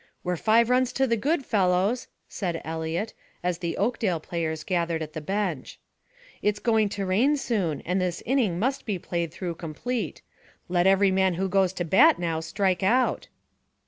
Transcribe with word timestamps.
"We're 0.23 0.35
five 0.35 0.71
runs 0.71 0.91
to 0.93 1.05
the 1.05 1.15
good, 1.15 1.45
fellows," 1.45 2.07
said 2.27 2.59
Eliot, 2.65 3.13
as 3.43 3.59
the 3.59 3.77
Oakdale 3.77 4.19
players 4.19 4.63
gathered 4.63 5.03
at 5.03 5.13
the 5.13 5.21
bench. 5.21 5.77
"It's 6.41 6.57
going 6.57 6.89
to 6.97 7.05
rain 7.05 7.37
soon, 7.37 7.81
and 7.81 8.01
this 8.01 8.23
inning 8.25 8.57
must 8.57 8.87
be 8.87 8.97
played 8.97 9.31
through 9.31 9.53
complete. 9.61 10.23
Let 10.67 10.87
every 10.87 11.11
man 11.11 11.35
who 11.35 11.47
goes 11.47 11.71
to 11.73 11.85
bat 11.85 12.17
now 12.17 12.39
strike 12.39 12.81
out." 12.81 13.27